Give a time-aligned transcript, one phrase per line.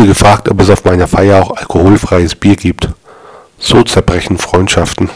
[0.00, 2.88] wurde gefragt, ob es auf meiner Feier auch alkoholfreies Bier gibt.
[3.58, 5.10] So zerbrechen Freundschaften.